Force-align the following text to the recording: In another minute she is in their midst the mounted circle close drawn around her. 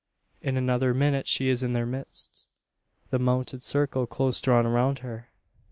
In 0.41 0.57
another 0.57 0.95
minute 0.95 1.27
she 1.27 1.47
is 1.49 1.61
in 1.61 1.73
their 1.73 1.85
midst 1.85 2.49
the 3.11 3.19
mounted 3.19 3.61
circle 3.61 4.07
close 4.07 4.41
drawn 4.41 4.65
around 4.65 4.97
her. 5.05 5.29